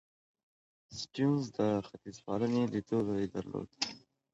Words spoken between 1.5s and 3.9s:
د ختیځپالنې لیدلوری درلود.